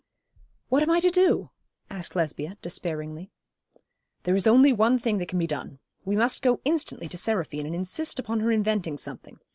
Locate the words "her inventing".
8.39-8.97